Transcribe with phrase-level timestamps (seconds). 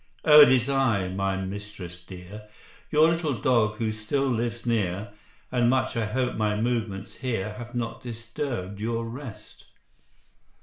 [0.25, 2.49] "O it is I, my mistress dear,
[2.89, 5.11] Your little dog, who still lives near,
[5.51, 9.65] And much I hope my movements here Have not disturbed your rest?"